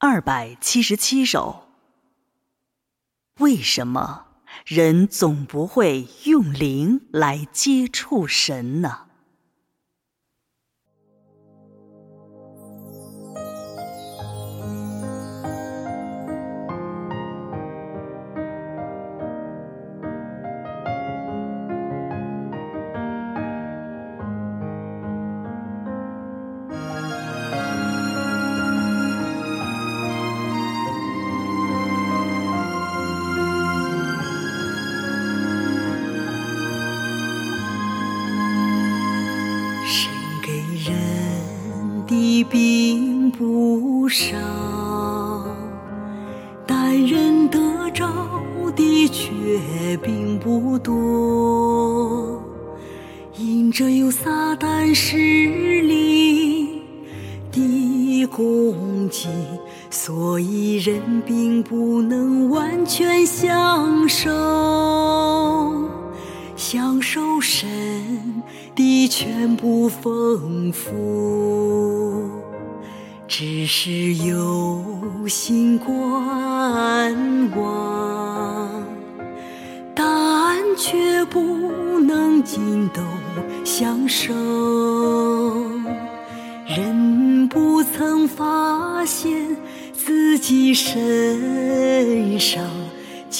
[0.00, 1.64] 二百七十七首。
[3.40, 4.26] 为什么
[4.64, 9.07] 人总不会用灵来接触神呢？
[42.08, 44.34] 的并不少，
[46.66, 48.08] 但人得着
[48.74, 52.42] 的却并不多。
[53.36, 56.82] 因着有撒旦势力
[57.52, 59.28] 的攻击，
[59.90, 64.30] 所以人并不能完全享受。
[66.58, 67.68] 享受神
[68.74, 72.28] 的全部丰富，
[73.28, 74.82] 只是有
[75.28, 78.84] 心观望，
[79.94, 81.40] 但却不
[82.00, 83.00] 能尽都
[83.64, 84.34] 享受。
[86.66, 89.56] 人不曾发现
[89.96, 92.64] 自己身上。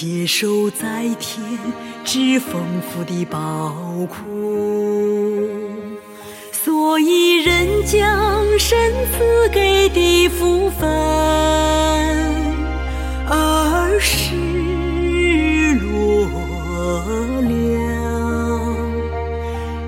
[0.00, 1.42] 接受在天
[2.04, 3.74] 之丰富的宝
[4.06, 4.14] 库，
[6.52, 8.78] 所以人将神
[9.10, 10.88] 赐给的福分
[13.28, 14.36] 而是
[15.80, 16.28] 落
[17.42, 17.50] 了。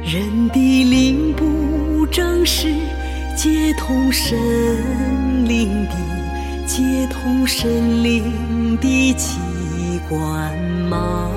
[0.02, 0.58] 人的
[0.90, 2.66] 灵不正是
[3.36, 4.36] 接通神
[5.46, 5.94] 灵的，
[6.66, 9.38] 接通神灵的气。
[10.10, 10.58] 关
[10.88, 11.30] 吗？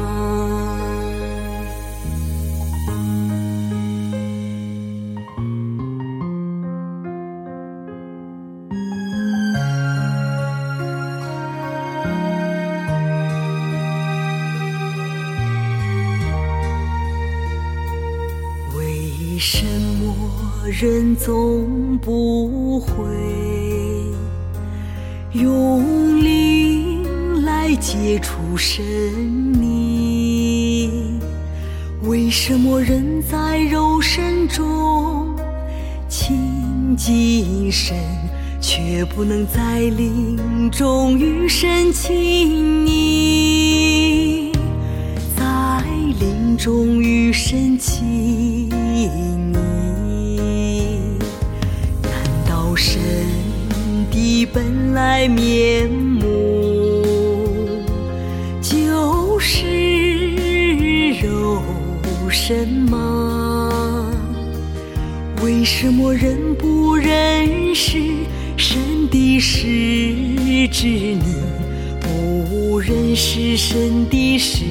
[18.76, 19.66] 为什
[20.00, 20.16] 么
[20.67, 22.95] 人总不会
[25.33, 26.52] 用力
[27.83, 28.82] 接触神
[29.61, 31.20] 你？
[32.04, 35.36] 为什么人在肉身中
[36.08, 37.94] 亲近神，
[38.61, 44.54] 却不能在灵中与神亲昵？
[45.36, 45.83] 在
[46.21, 49.10] 灵中与神亲昵，
[52.02, 52.14] 难
[52.48, 53.02] 道神
[54.10, 56.52] 的本来面目
[62.33, 64.11] 身吗？
[65.44, 67.99] 为什么人不认识
[68.58, 71.21] 神的实质你？
[72.02, 74.66] 不认识神的实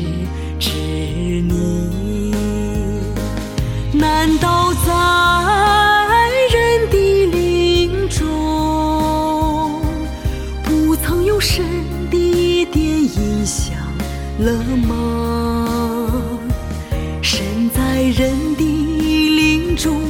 [0.58, 2.34] 质你？
[3.92, 4.90] 难道在
[6.50, 6.96] 人的
[7.30, 9.80] 灵中，
[10.64, 11.64] 不曾有神
[12.10, 13.76] 的一点影响
[14.40, 14.52] 了
[14.88, 15.91] 吗？
[17.94, 20.00] 在人的灵中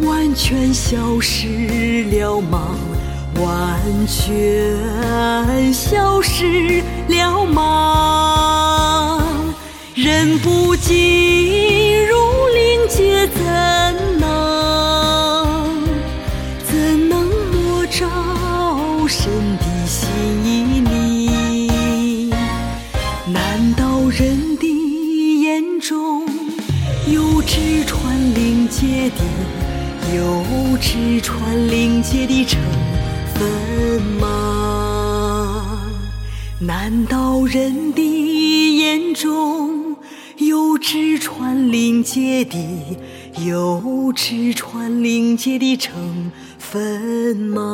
[0.00, 2.74] 完全消失了吗？
[3.34, 9.22] 完全消失了吗？
[9.94, 12.16] 人不进入
[12.54, 13.44] 灵界，怎
[14.18, 14.26] 能
[16.64, 18.08] 怎能摸着
[19.06, 20.06] 神的心
[20.46, 22.32] 意？
[23.26, 23.74] 难
[27.12, 29.16] 有直穿灵界的，
[30.14, 30.44] 有
[30.78, 32.60] 直穿灵界的成
[33.34, 35.80] 分吗？
[36.60, 39.96] 难道人的眼中
[40.36, 42.58] 有直穿灵界的，
[43.46, 47.64] 有直穿灵界的成分吗？